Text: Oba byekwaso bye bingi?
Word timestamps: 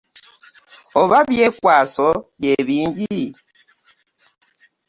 Oba 1.01 1.17
byekwaso 1.29 2.07
bye 2.39 2.55
bingi? 2.67 3.17